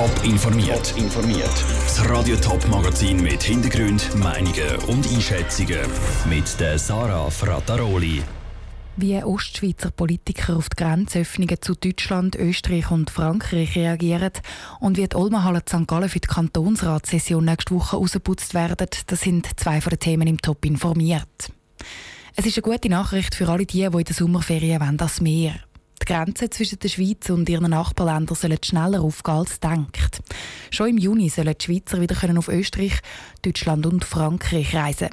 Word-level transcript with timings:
Top 0.00 0.24
informiert. 0.24 0.94
informiert. 0.96 1.64
Das 1.84 2.08
Radio 2.08 2.34
Top 2.36 2.66
Magazin 2.68 3.22
mit 3.22 3.42
Hintergrund, 3.42 4.16
Meinungen 4.16 4.76
und 4.86 5.06
Einschätzungen 5.06 5.78
mit 6.26 6.58
der 6.58 6.78
Sarah 6.78 7.28
Frataroli. 7.28 8.22
Wie 8.96 9.22
Ostschweizer 9.22 9.90
Politiker 9.90 10.56
auf 10.56 10.70
die 10.70 10.82
Grenzöffnungen 10.82 11.60
zu 11.60 11.74
Deutschland, 11.74 12.34
Österreich 12.34 12.90
und 12.90 13.10
Frankreich 13.10 13.76
reagieren 13.76 14.32
und 14.80 14.96
wie 14.96 15.06
die 15.06 15.16
Olmenhalle 15.16 15.60
St. 15.68 15.86
Gallen 15.86 16.08
für 16.08 16.20
die 16.20 16.28
Kantonsratssession 16.28 17.44
nächste 17.44 17.74
Woche 17.74 17.98
ausgeputzt 17.98 18.54
werden, 18.54 18.86
das 19.06 19.20
sind 19.20 19.50
zwei 19.60 19.82
von 19.82 19.90
den 19.90 19.98
Themen 19.98 20.28
im 20.28 20.40
Top 20.40 20.64
informiert. 20.64 21.52
Es 22.36 22.46
ist 22.46 22.56
eine 22.56 22.72
gute 22.72 22.88
Nachricht 22.88 23.34
für 23.34 23.50
alle 23.50 23.66
die, 23.66 23.86
die 23.86 23.98
in 23.98 24.04
der 24.04 24.14
Sommerferien 24.14 24.80
wollen, 24.80 24.96
das 24.96 25.20
Meer. 25.20 25.56
Die 26.02 26.06
Grenzen 26.06 26.50
zwischen 26.50 26.78
der 26.78 26.88
Schweiz 26.88 27.28
und 27.30 27.48
ihren 27.48 27.70
Nachbarländern 27.70 28.34
sollen 28.34 28.58
schneller 28.62 29.02
aufgehen 29.02 29.34
als 29.34 29.60
denkt. 29.60 30.20
Schon 30.70 30.88
im 30.88 30.98
Juni 30.98 31.28
sollen 31.28 31.54
die 31.60 31.64
Schweizer 31.64 32.00
wieder 32.00 32.38
auf 32.38 32.48
Österreich, 32.48 33.00
Deutschland 33.42 33.86
und 33.86 34.04
Frankreich 34.04 34.74
reisen. 34.74 35.10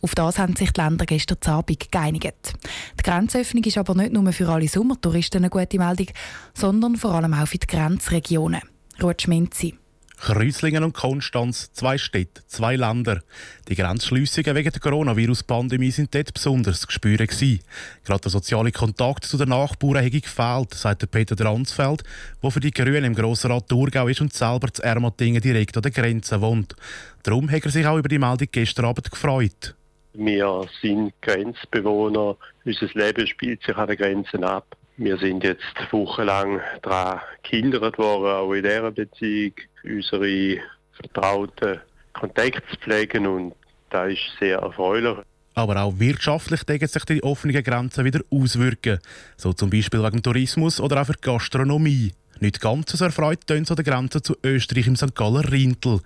Auf 0.00 0.14
das 0.14 0.38
haben 0.38 0.56
sich 0.56 0.72
die 0.72 0.80
Länder 0.80 1.06
gestern 1.06 1.38
Abend 1.52 1.90
geeinigt. 1.90 2.54
Die 2.98 3.02
Grenzöffnung 3.02 3.64
ist 3.64 3.78
aber 3.78 3.94
nicht 3.94 4.12
nur 4.12 4.32
für 4.32 4.48
alle 4.48 4.68
Sommertouristen 4.68 5.38
eine 5.38 5.50
gute 5.50 5.78
Meldung, 5.78 6.08
sondern 6.54 6.96
vor 6.96 7.14
allem 7.14 7.34
auch 7.34 7.46
für 7.46 7.58
die 7.58 7.66
Grenzregionen. 7.66 8.62
Ruth 9.02 9.22
Schminzi. 9.22 9.79
Kreuzlingen 10.20 10.84
und 10.84 10.92
Konstanz, 10.92 11.72
zwei 11.72 11.96
Städte, 11.96 12.42
zwei 12.46 12.76
Länder. 12.76 13.22
Die 13.68 13.74
Grenzschliessungen 13.74 14.54
wegen 14.54 14.70
der 14.70 14.80
Coronavirus-Pandemie 14.80 15.90
sind 15.90 16.14
dort 16.14 16.34
besonders 16.34 16.82
zu 16.82 16.90
spüren. 16.90 17.26
Gerade 17.26 18.20
der 18.20 18.30
soziale 18.30 18.70
Kontakt 18.70 19.24
zu 19.24 19.38
den 19.38 19.48
Nachbarn 19.48 19.96
hätte 19.96 20.20
gefehlt, 20.20 20.74
sagt 20.74 21.10
Peter 21.10 21.34
Dransfeld, 21.34 22.04
der 22.42 22.50
für 22.50 22.60
die 22.60 22.70
Grünen 22.70 23.04
im 23.04 23.14
Grossen 23.14 23.50
Rat 23.50 23.68
Thurgau 23.68 24.08
ist 24.08 24.20
und 24.20 24.34
selber 24.34 24.70
zu 24.70 24.82
Ermatingen 24.82 25.40
direkt 25.40 25.78
an 25.78 25.82
der 25.82 25.90
Grenze 25.90 26.40
wohnt. 26.42 26.76
Darum 27.22 27.50
hat 27.50 27.64
er 27.64 27.70
sich 27.70 27.86
auch 27.86 27.96
über 27.96 28.08
die 28.08 28.18
Meldung 28.18 28.48
gestern 28.52 28.84
Abend 28.84 29.10
gefreut. 29.10 29.74
Wir 30.12 30.66
sind 30.82 31.14
Grenzbewohner. 31.22 32.36
Unser 32.66 32.88
Leben 32.92 33.26
spielt 33.26 33.62
sich 33.62 33.76
an 33.76 33.88
den 33.88 33.96
Grenzen 33.96 34.44
ab. 34.44 34.76
Wir 35.02 35.16
sind 35.16 35.42
jetzt 35.44 35.62
wochenlang 35.92 36.60
daran 36.82 37.20
gehindert 37.42 37.96
worden, 37.96 38.26
auch 38.26 38.52
in 38.52 38.62
dieser 38.62 38.90
Beziehung 38.90 39.54
unsere 39.82 40.58
vertrauten 40.92 41.80
Kontakte 42.12 42.62
zu 42.70 42.76
pflegen 42.76 43.26
und 43.26 43.54
das 43.88 44.12
ist 44.12 44.20
sehr 44.38 44.58
erfreulich. 44.58 45.16
Aber 45.54 45.80
auch 45.80 45.98
wirtschaftlich 45.98 46.64
decken 46.64 46.86
sich 46.86 47.02
die 47.06 47.22
offenen 47.22 47.64
Grenzen 47.64 48.04
wieder 48.04 48.20
auswirken. 48.30 48.98
So 49.38 49.54
zum 49.54 49.70
Beispiel 49.70 50.02
wegen 50.02 50.22
Tourismus 50.22 50.78
oder 50.78 51.00
auch 51.00 51.06
für 51.06 51.14
die 51.14 51.22
Gastronomie. 51.22 52.12
Nicht 52.40 52.60
ganz 52.60 52.92
so 52.92 53.02
erfreut 53.02 53.46
tun 53.46 53.64
an 53.66 53.76
der 53.76 53.84
Grenze 53.86 54.20
zu 54.20 54.36
Österreich 54.44 54.86
im 54.86 54.96
St. 54.96 55.14
Galler 55.14 55.50
Rintel. 55.50 56.00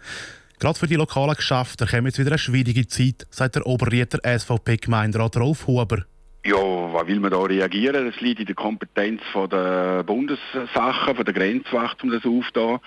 Gerade 0.60 0.78
für 0.78 0.86
die 0.86 0.94
lokalen 0.94 1.34
Geschäfte 1.34 1.84
kommt 1.84 2.04
jetzt 2.06 2.20
wieder 2.20 2.30
eine 2.30 2.38
schwierige 2.38 2.86
Zeit, 2.86 3.26
sagt 3.30 3.56
der 3.56 3.66
Oberrieter 3.66 4.20
SVP-Gemeinderat 4.22 5.36
Rolf 5.36 5.66
Huber. 5.66 6.04
Ja, 6.46 6.56
was 6.56 7.06
will 7.06 7.20
man 7.20 7.30
da 7.30 7.40
reagieren? 7.40 8.04
Das 8.04 8.20
liegt 8.20 8.40
in 8.40 8.46
der 8.46 8.54
Kompetenz 8.54 9.22
von 9.32 9.48
der 9.48 10.02
Bundessachen, 10.02 11.16
von 11.16 11.24
der 11.24 11.32
Grenzwacht, 11.32 12.02
um 12.02 12.10
das 12.10 12.24
aufzunehmen. 12.26 12.80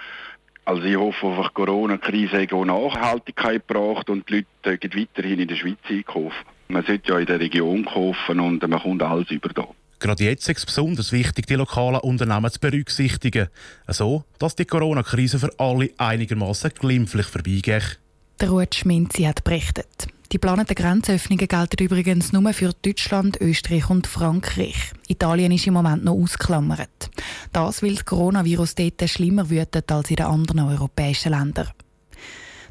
Also 0.64 0.84
ich 0.84 0.96
hoffe 0.96 1.28
einfach, 1.28 1.48
die 1.50 1.54
Corona-Krise 1.56 2.42
hat 2.42 2.54
auch 2.54 2.66
Nachhaltigkeit 2.66 3.68
gebracht 3.68 4.10
und 4.10 4.30
die 4.30 4.46
Leute 4.64 4.78
gehen 4.78 5.08
weiterhin 5.08 5.40
in 5.40 5.48
der 5.48 5.56
Schweiz 5.56 5.78
einkaufen. 5.90 6.36
Man 6.68 6.86
sollte 6.86 7.14
ja 7.14 7.20
in 7.20 7.26
der 7.26 7.40
Region 7.40 7.86
kaufen 7.86 8.40
und 8.40 8.68
man 8.68 8.80
kommt 8.80 9.02
alles 9.02 9.32
über 9.32 9.50
da. 9.50 9.68
Gerade 10.00 10.26
jetzt 10.26 10.48
ist 10.48 10.58
es 10.60 10.66
besonders 10.66 11.12
wichtig, 11.12 11.48
die 11.48 11.56
lokalen 11.56 12.02
Unternehmen 12.02 12.52
zu 12.52 12.60
berücksichtigen. 12.60 13.48
So, 13.88 14.24
dass 14.38 14.56
die 14.56 14.66
Corona-Krise 14.66 15.40
für 15.40 15.50
alle 15.58 15.90
einigermaßen 15.98 16.72
glimpflich 16.78 17.26
vorbeigeht. 17.26 17.98
Der 18.40 18.50
Ruth 18.50 18.76
Schminzi 18.76 19.24
hat 19.24 19.44
berichtet. 19.44 20.08
Die 20.30 20.36
geplanten 20.36 20.75
Grenzöffnungen 20.75 21.47
gelten 21.47 21.81
übrigens 21.81 22.33
nur 22.33 22.52
für 22.52 22.73
Deutschland, 22.82 23.39
Österreich 23.39 23.89
und 23.89 24.08
Frankreich. 24.08 24.92
Italien 25.08 25.54
ist 25.54 25.65
im 25.67 25.76
Moment 25.76 26.04
noch 26.04 26.15
ausgeklammert. 26.15 27.10
Das, 27.54 27.82
weil 27.82 27.93
das 27.93 28.04
Coronavirus 28.04 28.76
dort 28.76 29.10
schlimmer 29.10 29.49
wütet 29.49 29.89
als 29.89 30.10
in 30.10 30.17
den 30.17 30.26
anderen 30.26 30.67
europäischen 30.67 31.32
Ländern. 31.32 31.70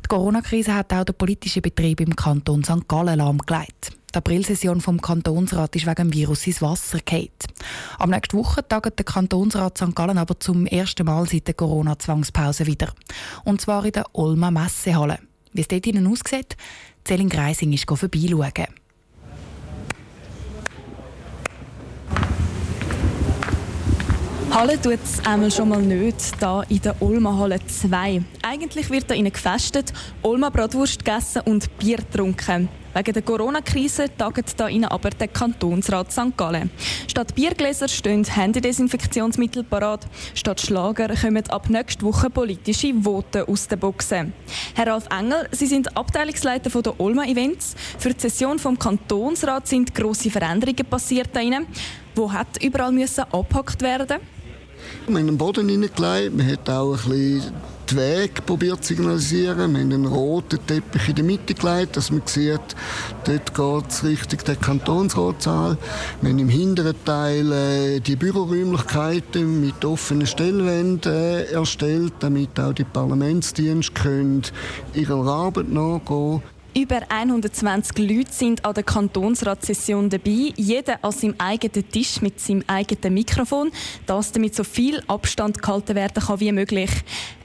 Die 0.04 0.08
Corona-Krise 0.08 0.74
hat 0.74 0.92
auch 0.92 1.04
den 1.04 1.14
politischen 1.14 1.62
Betrieb 1.62 2.02
im 2.02 2.14
Kanton 2.14 2.62
St. 2.62 2.86
Gallen 2.86 3.16
lahmgelegt. 3.16 3.92
Die 4.14 4.18
Aprilsession 4.18 4.82
vom 4.82 5.00
Kantonsrat 5.00 5.74
ist 5.76 5.86
wegen 5.86 6.10
dem 6.10 6.12
Virus 6.12 6.46
ins 6.46 6.60
Wasser 6.60 6.98
gefallen. 6.98 7.30
Am 7.98 8.10
nächsten 8.10 8.36
Woche 8.36 8.68
tagt 8.68 8.98
der 8.98 9.04
Kantonsrat 9.06 9.78
St. 9.78 9.96
Gallen 9.96 10.18
aber 10.18 10.38
zum 10.38 10.66
ersten 10.66 11.06
Mal 11.06 11.26
seit 11.26 11.46
der 11.46 11.54
Corona-Zwangspause 11.54 12.66
wieder. 12.66 12.92
Und 13.44 13.62
zwar 13.62 13.86
in 13.86 13.92
der 13.92 14.04
Olma 14.12 14.50
Messehalle. 14.50 15.20
Wie 15.56 15.62
es 15.62 15.68
dort 15.68 15.86
innen 15.86 16.06
aussieht, 16.06 16.54
Celine 17.06 17.30
Greising 17.30 17.72
ist 17.72 17.88
vorbeischauen. 17.88 18.66
Halle 24.50 24.80
tut 24.80 24.98
es 25.02 25.24
einmal 25.26 25.50
schon 25.50 25.68
mal 25.70 25.82
nicht, 25.82 26.38
hier 26.38 26.64
in 26.68 26.80
der 26.82 27.00
Olma 27.00 27.38
Halle 27.38 27.58
2. 27.66 28.22
Eigentlich 28.42 28.90
wird 28.90 29.10
da 29.10 29.14
innen 29.14 29.32
gefestet, 29.32 29.92
Olma 30.22 30.50
Bratwurst 30.50 31.04
gegessen 31.04 31.42
und 31.46 31.76
Bier 31.78 31.98
getrunken. 31.98 32.68
Wegen 32.96 33.12
der 33.12 33.20
Corona-Krise 33.20 34.06
tagt 34.16 34.58
da 34.58 34.68
innen 34.68 34.86
aber 34.86 35.10
der 35.10 35.28
Kantonsrat 35.28 36.10
St. 36.10 36.34
Gallen. 36.34 36.70
Statt 37.06 37.34
Biergläser 37.34 37.88
stehen 37.88 38.24
Handydesinfektionsmittel 38.24 39.64
parat. 39.64 40.06
Statt 40.32 40.62
Schlager 40.62 41.14
kommen 41.14 41.46
ab 41.50 41.68
nächster 41.68 42.06
Woche 42.06 42.30
politische 42.30 42.94
Voten 42.94 43.42
aus 43.42 43.68
den 43.68 43.80
Boxen. 43.80 44.32
Herr 44.74 44.86
Ralf 44.86 45.08
Engel, 45.10 45.46
Sie 45.52 45.66
sind 45.66 45.94
Abteilungsleiter 45.94 46.70
der 46.80 46.98
Olma 46.98 47.26
Events. 47.26 47.74
Für 47.98 48.14
die 48.14 48.20
Session 48.20 48.58
vom 48.58 48.78
Kantonsrat 48.78 49.68
sind 49.68 49.94
grosse 49.94 50.30
Veränderungen 50.30 50.86
passiert 50.88 51.28
da 51.34 51.40
innen. 51.40 51.66
Wo 52.14 52.32
hat 52.32 52.62
überall 52.64 52.92
müssen 52.92 53.24
abgehackt 53.30 53.82
werden? 53.82 54.20
Wir 55.06 55.18
haben 55.18 55.26
den 55.26 55.36
Boden 55.36 55.68
hineingelegt, 55.68 56.34
man 56.34 56.50
hat 56.50 56.70
auch 56.70 56.94
ein 56.94 57.10
bisschen 57.10 57.75
die 57.90 57.96
Wege 57.96 58.42
probiert 58.42 58.84
zu 58.84 58.94
signalisieren. 58.94 59.72
Wir 59.72 59.80
haben 59.80 59.92
einen 59.92 60.06
roten 60.06 60.58
Teppich 60.66 61.08
in 61.08 61.14
der 61.14 61.24
Mitte 61.24 61.54
gelegt, 61.54 61.96
dass 61.96 62.10
man 62.10 62.22
sieht, 62.24 62.60
dort 63.24 63.54
geht 63.54 63.90
es 63.90 64.04
Richtung 64.04 64.40
der 64.46 64.56
Kantonsratssaal. 64.56 65.78
Wir 66.20 66.30
haben 66.30 66.38
im 66.38 66.48
hinteren 66.48 66.94
Teil 67.04 67.52
äh, 67.52 68.00
die 68.00 68.16
Büroräumlichkeiten 68.16 69.60
mit 69.60 69.84
offenen 69.84 70.26
Stellwänden 70.26 71.12
äh, 71.12 71.44
erstellt, 71.44 72.14
damit 72.20 72.58
auch 72.58 72.72
die 72.72 72.84
Parlamentsdienste 72.84 73.92
können 73.92 74.42
ihrer 74.94 75.26
Arbeit 75.26 75.68
nachgehen 75.68 76.04
können. 76.06 76.55
Über 76.76 77.00
120 77.08 77.96
Leute 78.06 78.32
sind 78.32 78.62
an 78.66 78.74
der 78.74 78.82
Kantonsratssession 78.82 80.10
dabei, 80.10 80.52
jeder 80.56 81.02
an 81.02 81.10
seinem 81.10 81.34
eigenen 81.38 81.88
Tisch 81.90 82.20
mit 82.20 82.38
seinem 82.38 82.64
eigenen 82.66 83.14
Mikrofon, 83.14 83.70
das 84.04 84.30
damit 84.32 84.54
so 84.54 84.62
viel 84.62 85.02
Abstand 85.06 85.62
gehalten 85.62 85.94
werden 85.94 86.22
kann 86.22 86.38
wie 86.38 86.52
möglich. 86.52 86.90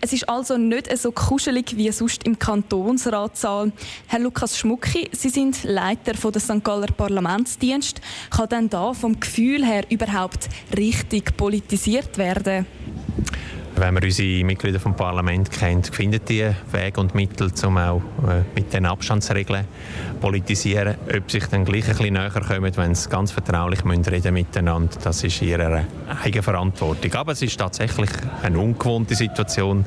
Es 0.01 0.11
ist 0.11 0.27
also 0.27 0.57
nicht 0.57 0.97
so 0.97 1.13
kuschelig 1.13 1.77
wie 1.77 1.89
sonst 1.93 2.25
im 2.25 2.37
Kantonsratssaal. 2.37 3.71
Herr 4.07 4.19
Lukas 4.19 4.59
Schmucki, 4.59 5.09
Sie 5.13 5.29
sind 5.29 5.63
Leiter 5.63 6.11
des 6.11 6.43
St. 6.43 6.61
Galler 6.61 6.91
Parlamentsdienst. 6.91 8.01
Kann 8.31 8.49
denn 8.49 8.69
da 8.69 8.93
vom 8.93 9.17
Gefühl 9.17 9.65
her 9.65 9.85
überhaupt 9.89 10.49
richtig 10.75 11.37
politisiert 11.37 12.17
werden? 12.17 12.65
Wenn 13.81 13.95
man 13.95 14.03
unsere 14.03 14.43
Mitglieder 14.43 14.79
vom 14.79 14.95
Parlament 14.95 15.49
kennt, 15.49 15.87
findet 15.87 16.29
die 16.29 16.47
Wege 16.71 17.01
und 17.01 17.15
Mittel, 17.15 17.51
um 17.65 17.77
auch 17.79 17.99
äh, 18.27 18.43
mit 18.53 18.71
den 18.71 18.85
Abstandsregeln 18.85 19.65
politisieren. 20.19 20.97
Ob 21.17 21.31
sich 21.31 21.47
dann 21.47 21.65
gleich 21.65 21.89
ein 21.89 21.97
bisschen 21.97 22.13
näher 22.13 22.29
kommen, 22.29 22.77
wenn 22.77 22.93
sie 22.93 23.09
ganz 23.09 23.31
vertraulich 23.31 23.83
müssen 23.83 24.05
reden 24.05 24.35
miteinander, 24.35 24.95
das 25.03 25.23
ist 25.23 25.41
ihre 25.41 25.87
Eigenverantwortung. 26.23 27.11
Aber 27.15 27.31
es 27.31 27.41
ist 27.41 27.57
tatsächlich 27.57 28.11
eine 28.43 28.59
ungewohnte 28.59 29.15
Situation. 29.15 29.83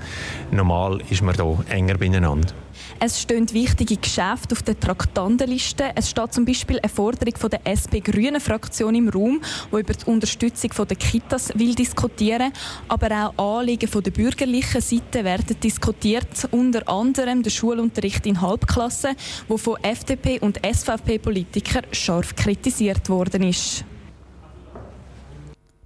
Normal 0.51 1.01
ist 1.09 1.23
man 1.23 1.37
hier 1.37 1.59
enger 1.69 1.97
beieinander. 1.97 2.64
Es 3.01 3.21
stehen 3.21 3.53
wichtige 3.53 3.97
Geschäfte 3.97 4.55
auf 4.55 4.63
der 4.63 4.79
Traktandenliste. 4.79 5.93
Es 5.95 6.11
steht 6.11 6.33
zum 6.33 6.45
Beispiel 6.45 6.79
eine 6.79 6.89
Forderung 6.89 7.37
von 7.37 7.51
der 7.51 7.61
SP-Grünen-Fraktion 7.67 8.95
im 8.95 9.09
Raum, 9.09 9.41
die 9.73 9.81
über 9.81 9.93
die 9.93 10.05
Unterstützung 10.05 10.71
der 10.87 10.97
Kitas 10.97 11.53
will 11.55 11.75
diskutieren 11.75 12.53
Aber 12.89 13.33
auch 13.37 13.59
Anliegen 13.59 13.89
von 13.89 14.03
der 14.03 14.11
bürgerlichen 14.11 14.81
Seite 14.81 15.25
werden 15.25 15.59
diskutiert, 15.61 16.49
unter 16.51 16.89
anderem 16.89 17.43
der 17.43 17.51
Schulunterricht 17.51 18.27
in 18.27 18.41
Halbklassen, 18.41 19.17
wo 19.49 19.57
von 19.57 19.77
FDP 19.83 20.41
und 20.41 20.61
SVP-Politikern 20.65 21.87
scharf 21.93 22.35
kritisiert 22.37 23.09
worden 23.09 23.43
ist. 23.43 23.85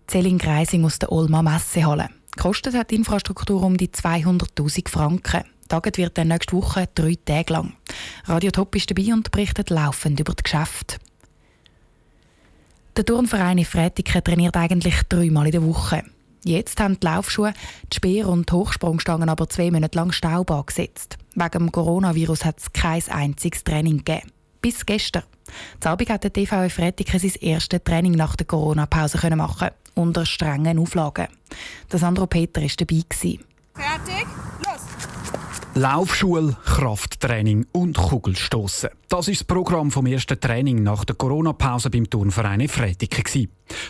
Celine 0.08 0.38
Greising 0.38 0.85
aus 0.85 0.99
der 0.99 1.12
Olma 1.12 1.43
Messehalle. 1.43 2.08
Kostet 2.38 2.75
hat 2.75 2.90
die 2.90 2.94
Infrastruktur 2.94 3.62
um 3.62 3.76
die 3.76 3.88
200.000 3.88 4.88
Franken. 4.88 5.43
Taget 5.68 5.98
wird 5.98 6.16
dann 6.18 6.28
nächste 6.28 6.56
Woche 6.56 6.88
drei 6.94 7.16
Tage 7.24 7.52
lang. 7.52 7.74
Radio 8.24 8.50
Top 8.50 8.74
ist 8.74 8.90
dabei 8.90 9.12
und 9.12 9.30
berichtet 9.30 9.70
laufend 9.70 10.18
über 10.18 10.34
das 10.34 10.42
Geschäft. 10.42 10.98
Der 12.96 13.04
Turnverein 13.04 13.58
in 13.58 13.64
Frätiken 13.64 14.24
trainiert 14.24 14.56
eigentlich 14.56 15.02
dreimal 15.08 15.46
in 15.46 15.52
der 15.52 15.62
Woche. 15.62 16.02
Jetzt 16.44 16.80
haben 16.80 16.98
die 16.98 17.06
Laufschuhe, 17.06 17.52
die 17.92 17.96
Speer- 17.96 18.28
und 18.28 18.50
Hochsprungstangen 18.50 19.28
aber 19.28 19.48
zwei 19.48 19.70
Monate 19.70 19.98
lang 19.98 20.12
Staub 20.12 20.50
angesetzt. 20.50 21.18
Wegen 21.34 21.50
dem 21.50 21.72
Coronavirus 21.72 22.44
hat 22.44 22.58
es 22.58 22.72
kein 22.72 23.02
einziges 23.08 23.64
Training 23.64 23.98
gegeben. 23.98 24.32
Bis 24.60 24.84
gestern. 24.86 25.24
Zu 25.80 25.88
Abend 25.88 26.10
hat 26.10 26.24
der 26.24 26.32
TVF 26.32 26.72
Freitag 26.72 27.08
sein 27.20 27.32
erstes 27.40 27.80
Training 27.84 28.12
nach 28.12 28.36
der 28.36 28.46
Corona-Pause 28.46 29.36
machen 29.36 29.70
unter 29.94 30.24
strengen 30.24 30.78
Auflagen. 30.78 31.28
Der 31.90 31.98
Sandro 31.98 32.26
Peter 32.26 32.62
war 32.62 32.68
dabei. 32.76 33.02
Los! 33.22 33.38
Laufschule, 35.78 36.56
Krafttraining 36.64 37.64
und 37.70 37.96
Kugelstoßen. 37.96 38.90
Das 39.08 39.28
ist 39.28 39.42
das 39.42 39.46
Programm 39.46 39.92
vom 39.92 40.06
ersten 40.06 40.40
Training 40.40 40.82
nach 40.82 41.04
der 41.04 41.14
Corona-Pause 41.14 41.88
beim 41.88 42.10
Turnverein 42.10 42.66
Freitag. 42.66 43.22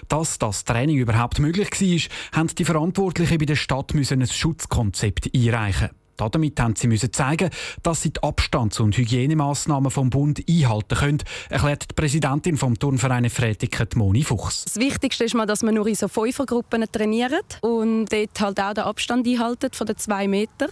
Dass 0.06 0.38
das 0.38 0.64
Training 0.64 0.99
überhaupt 0.99 1.38
möglich 1.38 1.70
war, 1.70 2.38
haben 2.40 2.49
die 2.49 2.67
Verantwortlichen 2.67 3.38
bei 3.38 3.46
der 3.46 3.56
Stadt 3.56 3.94
ein 3.94 4.26
Schutzkonzept 4.26 5.31
einreichen. 5.35 5.88
Damit 6.19 6.59
haben 6.61 6.75
sie 6.76 6.88
müssen 6.88 7.12
zeigen, 7.12 7.50
dass 7.82 8.03
sie 8.03 8.12
die 8.12 8.23
Abstands- 8.23 8.81
und 8.81 8.97
Hygienemaßnahmen 8.97 9.91
vom 9.91 10.11
Bund 10.11 10.43
einhalten 10.49 10.97
können, 10.97 11.19
erklärt 11.49 11.91
die 11.91 11.94
Präsidentin 11.94 12.56
vom 12.56 12.79
Turnverein 12.79 13.31
Freitiken, 13.31 13.88
Moni 13.94 14.25
Fuchs. 14.25 14.65
Das 14.65 14.76
Wichtigste 14.76 15.25
ist 15.25 15.35
mal, 15.35 15.47
dass 15.47 15.62
man 15.62 15.75
nur 15.75 15.87
in 15.87 15.94
so 15.94 16.09
Fünfergruppen 16.09 16.85
trainiert 16.91 17.59
und 17.62 18.06
dort 18.06 18.41
halt 18.41 18.61
auch 18.61 18.75
den 18.75 18.85
Abstand 18.85 19.26
einhalten 19.26 19.70
von 19.73 19.87
den 19.87 19.97
zwei 19.97 20.26
Metern. 20.26 20.70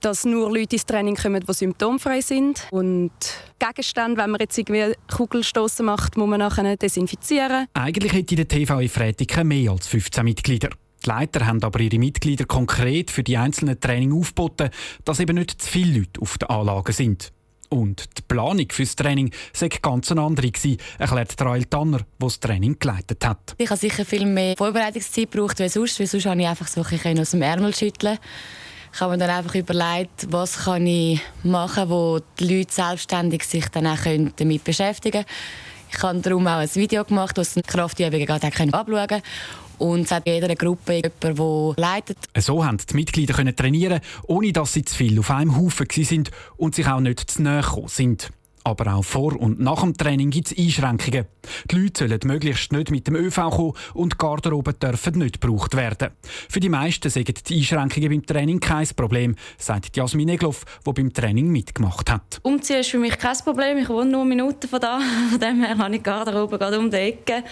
Dass 0.00 0.24
nur 0.24 0.50
Leute 0.50 0.76
ins 0.76 0.86
Training 0.86 1.16
kommen, 1.16 1.44
die 1.46 1.52
symptomfrei 1.52 2.20
sind. 2.20 2.66
Und 2.70 3.10
Gegenstände, 3.58 4.18
wenn 4.18 4.30
man 4.30 4.40
jetzt 4.40 4.58
irgendwie 4.58 4.94
Kugelstoßen 5.10 5.84
macht, 5.84 6.16
muss 6.16 6.28
man 6.28 6.40
nachher 6.40 6.76
desinfizieren. 6.76 7.66
Eigentlich 7.74 8.12
hätte 8.12 8.36
der 8.36 8.48
TV 8.48 8.86
Freitiken 8.88 9.48
mehr 9.48 9.72
als 9.72 9.86
15 9.86 10.24
Mitglieder. 10.24 10.70
Die 11.04 11.10
Leiter 11.10 11.46
haben 11.46 11.62
aber 11.62 11.80
ihre 11.80 11.98
Mitglieder 11.98 12.44
konkret 12.44 13.10
für 13.10 13.22
die 13.22 13.36
einzelnen 13.36 13.78
Training 13.78 14.12
aufgeboten, 14.12 14.70
dass 15.04 15.20
eben 15.20 15.36
nicht 15.36 15.60
zu 15.60 15.68
viele 15.68 15.98
Leute 16.00 16.20
auf 16.22 16.38
den 16.38 16.48
Anlagen 16.48 16.92
sind. 16.92 17.32
Und 17.68 18.18
die 18.18 18.22
Planung 18.22 18.66
für 18.70 18.84
das 18.84 18.94
Training 18.96 19.30
sei 19.52 19.68
ganz 19.68 20.10
eine 20.12 20.22
andere 20.22 20.50
gewesen, 20.50 20.78
erklärt 20.98 21.40
Rael 21.40 21.64
Tanner, 21.64 21.98
der 21.98 22.06
das 22.20 22.40
Training 22.40 22.78
geleitet 22.78 23.24
hat. 23.26 23.54
Ich 23.58 23.68
habe 23.68 23.80
sicher 23.80 24.04
viel 24.04 24.26
mehr 24.26 24.54
Vorbereitungszeit 24.56 25.30
gebraucht 25.30 25.60
als 25.60 25.74
sonst, 25.74 25.98
weil 25.98 26.06
sonst 26.06 26.26
habe 26.26 26.40
ich 26.40 26.46
einfach 26.46 26.68
so 26.68 26.82
ein 26.82 27.18
aus 27.18 27.30
dem 27.32 27.42
Ärmel 27.42 27.74
schütteln. 27.74 28.18
Ich 28.92 29.00
habe 29.00 29.12
mir 29.12 29.18
dann 29.18 29.30
einfach 29.30 29.56
überlegt, 29.56 30.28
was 30.30 30.64
kann 30.64 30.86
ich 30.86 31.20
machen, 31.42 31.90
wo 31.90 32.20
die 32.38 32.58
Leute 32.58 32.72
selbstständig 32.72 33.42
sich 33.42 33.66
dann 33.70 33.88
auch 33.88 34.04
damit 34.36 34.62
beschäftigen 34.62 35.24
können. 35.24 35.26
Ich 35.90 36.02
habe 36.02 36.18
darum 36.20 36.46
auch 36.46 36.58
ein 36.58 36.74
Video 36.74 37.04
gemacht, 37.04 37.36
das 37.38 37.54
Kraftübungen 37.66 38.26
gerade 38.26 38.46
anschauen 38.46 38.84
konnte. 38.84 39.22
Und 39.78 40.02
es 40.02 40.10
hat 40.10 40.26
jeder 40.26 40.54
Gruppe 40.54 40.94
jemanden, 40.94 41.36
der 41.36 41.84
leitet. 41.84 42.18
So 42.38 42.64
haben 42.64 42.78
die 42.78 42.94
Mitglieder 42.94 43.34
können 43.34 43.56
trainieren, 43.56 44.00
ohne 44.26 44.52
dass 44.52 44.72
sie 44.72 44.84
zu 44.84 44.94
viel 44.94 45.18
auf 45.18 45.30
einem 45.30 45.56
Haufen 45.56 45.86
waren 45.88 46.24
und 46.56 46.74
sich 46.74 46.86
auch 46.86 47.00
nicht 47.00 47.30
zu 47.30 47.42
nahe 47.42 47.62
gekommen 47.62 47.88
sind. 47.88 48.30
Aber 48.66 48.94
auch 48.94 49.04
vor 49.04 49.38
und 49.38 49.60
nach 49.60 49.82
dem 49.82 49.94
Training 49.94 50.30
gibt 50.30 50.50
es 50.50 50.58
Einschränkungen. 50.58 51.26
Die 51.70 51.76
Leute 51.76 52.08
sollen 52.08 52.20
möglichst 52.24 52.72
nicht 52.72 52.90
mit 52.90 53.06
dem 53.06 53.14
ÖV 53.14 53.50
kommen 53.50 53.72
und 53.92 54.14
die 54.14 54.16
Garderobe 54.16 54.72
dürfen 54.72 55.18
nicht 55.18 55.42
gebraucht 55.42 55.76
werden. 55.76 56.12
Für 56.48 56.60
die 56.60 56.70
meisten 56.70 57.10
sind 57.10 57.50
die 57.50 57.58
Einschränkungen 57.58 58.08
beim 58.08 58.24
Training 58.24 58.60
kein 58.60 58.88
Problem, 58.96 59.36
sagt 59.58 59.94
Jasmin 59.94 60.30
Egloff, 60.30 60.64
die 60.86 60.92
beim 60.94 61.12
Training 61.12 61.48
mitgemacht 61.50 62.10
hat. 62.10 62.40
Umziehen 62.42 62.80
ist 62.80 62.88
für 62.88 62.98
mich 62.98 63.18
kein 63.18 63.36
Problem. 63.36 63.76
Ich 63.76 63.88
wohne 63.90 64.10
nur 64.10 64.24
Minuten 64.24 64.66
von 64.66 64.80
da. 64.80 64.98
Von 65.30 65.38
dem 65.38 65.62
her 65.62 65.76
habe 65.76 65.94
ich 65.94 66.00
die 66.00 66.02
Garderobe 66.02 66.58
gerade 66.58 66.78
um 66.78 66.90
die 66.90 66.96
Ecke. 66.96 67.44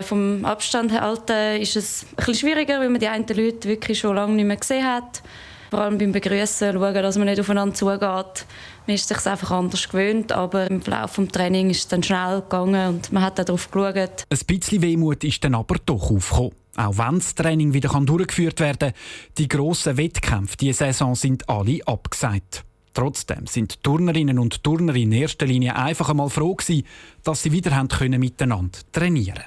Vom 0.00 0.44
Abstand 0.44 0.92
halten 0.92 1.60
ist 1.60 1.76
es 1.76 2.04
ein 2.10 2.16
bisschen 2.16 2.34
schwieriger, 2.34 2.80
weil 2.80 2.90
man 2.90 3.00
die 3.00 3.08
einen 3.08 3.26
Leute 3.26 3.68
wirklich 3.68 3.98
schon 3.98 4.16
lange 4.16 4.34
nicht 4.34 4.46
mehr 4.46 4.56
gesehen 4.56 4.84
hat. 4.84 5.22
Vor 5.70 5.80
allem 5.80 5.98
beim 5.98 6.12
Begrüßen 6.12 6.72
schauen, 6.72 6.94
dass 6.94 7.16
man 7.16 7.26
nicht 7.26 7.40
aufeinander 7.40 7.74
zugeht. 7.74 8.46
Man 8.86 8.94
ist 8.94 9.08
sich 9.08 9.26
einfach 9.26 9.50
anders 9.50 9.88
gewöhnt, 9.88 10.30
aber 10.30 10.70
im 10.70 10.82
Verlauf 10.82 11.16
des 11.16 11.28
Trainings 11.28 11.78
ist 11.78 11.82
es 11.82 11.88
dann 11.88 12.02
schnell 12.02 12.42
gegangen 12.42 12.94
und 12.94 13.12
man 13.12 13.22
hat 13.22 13.38
darauf 13.38 13.70
geschaut. 13.70 14.24
Ein 14.30 14.38
bisschen 14.46 14.82
Wehmut 14.82 15.24
ist 15.24 15.42
dann 15.42 15.54
aber 15.54 15.76
doch 15.84 16.10
aufgekommen. 16.10 16.52
Auch 16.76 16.98
wenn 16.98 17.18
das 17.18 17.34
Training 17.34 17.72
wieder 17.72 17.88
durchgeführt 17.88 18.60
werden 18.60 18.90
kann, 18.90 18.92
die 19.38 19.48
grossen 19.48 19.96
Wettkämpfe 19.96 20.56
diese 20.56 20.78
Saison 20.78 21.14
sind 21.14 21.48
alle 21.48 21.80
abgesagt. 21.86 22.64
Trotzdem 22.92 23.46
sind 23.46 23.82
Turnerinnen 23.82 24.38
und 24.38 24.62
Turner 24.62 24.94
in 24.94 25.12
erster 25.12 25.46
Linie 25.46 25.76
einfach 25.76 26.10
einmal 26.10 26.30
froh 26.30 26.54
gewesen, 26.54 26.84
dass 27.22 27.42
sie 27.42 27.52
wieder 27.52 27.74
haben 27.74 27.88
können 27.88 28.20
miteinander 28.20 28.78
trainieren 28.92 29.44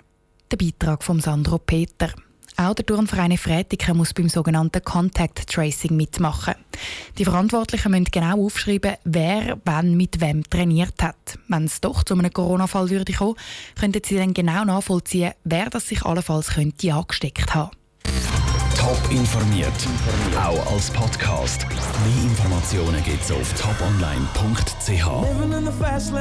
Der 0.50 0.58
Beitrag 0.58 1.04
von 1.04 1.20
Sandro 1.20 1.58
Peter. 1.58 2.10
Auch 2.56 2.74
der 2.74 2.86
Turnverein 2.86 3.38
Frätiken 3.38 3.98
muss 3.98 4.14
beim 4.14 4.30
sogenannten 4.30 4.82
Contact 4.82 5.46
Tracing 5.48 5.96
mitmachen. 5.96 6.56
Die 7.18 7.26
Verantwortlichen 7.26 7.92
müssen 7.92 8.06
genau 8.06 8.46
aufschreiben, 8.46 8.96
wer 9.04 9.58
wann 9.66 9.98
mit 9.98 10.22
wem 10.22 10.44
trainiert 10.50 11.04
hat. 11.04 11.38
Wenn 11.50 11.66
es 11.66 11.82
doch 11.82 12.04
zu 12.04 12.14
einem 12.14 12.32
Corona-Fall 12.32 12.90
würde 12.90 13.12
kommen, 13.12 13.36
könnten 13.78 14.02
sie 14.06 14.16
dann 14.16 14.34
genau 14.34 14.64
nachvollziehen, 14.64 15.34
wer 15.44 15.70
das 15.70 15.90
sich 15.90 16.04
allenfalls 16.04 16.48
könnte 16.48 16.94
angesteckt 16.94 17.54
haben. 17.54 17.72
Top 18.78 19.12
informiert, 19.12 19.74
auch 20.38 20.72
als 20.72 20.90
Podcast. 20.92 21.68
Mehr 21.70 22.24
Informationen 22.24 23.04
gibt 23.04 23.22
es 23.22 23.32
auf 23.32 23.54
toponline.ch. 23.54 25.08